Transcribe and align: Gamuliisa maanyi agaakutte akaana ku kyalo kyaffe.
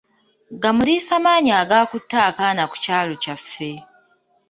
Gamuliisa 0.61 1.15
maanyi 1.25 1.51
agaakutte 1.61 2.17
akaana 2.29 2.63
ku 2.71 2.75
kyalo 2.83 3.13
kyaffe. 3.23 3.71